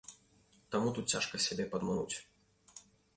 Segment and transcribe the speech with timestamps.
[0.75, 2.15] Таму тут цяжка сябе падмануць.